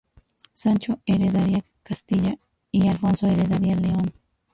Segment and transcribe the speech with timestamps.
[0.53, 2.35] Sancho heredaría Castilla
[2.71, 4.11] y Alfonso heredaría León.